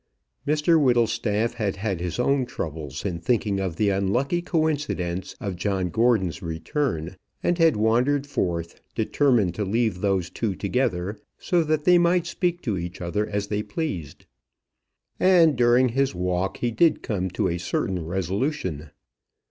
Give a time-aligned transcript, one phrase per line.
[0.47, 5.89] Mr Whittlestaff had had his own troubles in thinking of the unlucky coincidence of John
[5.91, 11.99] Gordon's return, and had wandered forth, determined to leave those two together, so that they
[11.99, 14.25] might speak to each other as they pleased.
[15.19, 18.89] And during his walk he did come to a certain resolution.